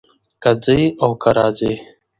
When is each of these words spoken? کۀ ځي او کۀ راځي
کۀ 0.43 0.51
ځي 0.63 0.81
او 1.03 1.09
کۀ 1.21 1.29
راځي 1.37 1.73